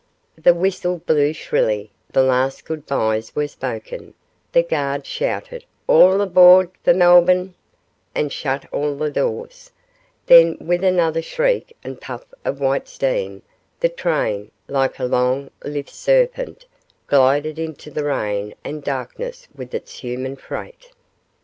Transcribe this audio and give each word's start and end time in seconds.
The 0.35 0.55
whistle 0.55 0.97
blew 0.97 1.31
shrilly, 1.31 1.91
the 2.09 2.23
last 2.23 2.65
goodbyes 2.65 3.35
were 3.35 3.47
spoken, 3.47 4.15
the 4.51 4.63
guard 4.63 5.05
shouted 5.05 5.63
'All 5.85 6.19
aboard 6.21 6.71
for 6.83 6.91
Melbourne,' 6.95 7.53
and 8.15 8.33
shut 8.33 8.65
all 8.73 8.95
the 8.95 9.11
doors, 9.11 9.69
then, 10.25 10.57
with 10.59 10.83
another 10.83 11.21
shriek 11.21 11.77
and 11.83 12.01
puff 12.01 12.25
of 12.43 12.59
white 12.59 12.87
steam, 12.87 13.43
the 13.79 13.89
train, 13.89 14.49
like 14.67 14.97
a 14.97 15.05
long, 15.05 15.51
lithe 15.63 15.87
serpent, 15.89 16.65
glided 17.05 17.59
into 17.59 17.91
the 17.91 18.03
rain 18.03 18.55
and 18.63 18.83
darkness 18.83 19.47
with 19.55 19.71
its 19.75 19.99
human 19.99 20.35
freight. 20.35 20.89